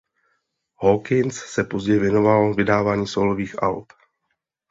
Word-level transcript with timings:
Hawkins 0.75 1.33
se 1.35 1.63
později 1.63 1.99
věnoval 1.99 2.53
vydávání 2.53 3.07
sólových 3.07 3.63
alb. 3.63 3.85